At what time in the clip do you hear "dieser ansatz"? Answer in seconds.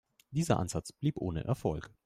0.31-0.91